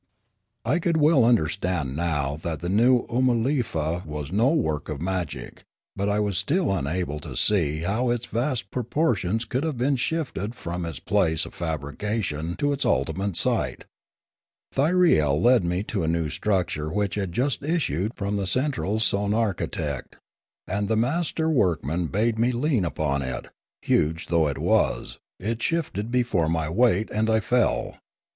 [0.65, 5.63] I could well understand now that the new Oomalefa was no work of magic;
[5.95, 10.55] but I was still unable to see how its vast proportions could have been shifted
[10.55, 13.85] from its place of fabrication to its ultimate site.
[14.73, 20.15] Thyriel led me to a new structure which had just issued from the central sonarchitect;
[20.67, 23.49] and the master workman bade me lean upon it;
[23.83, 27.97] huge though it was, it shifted before my weight and I fell.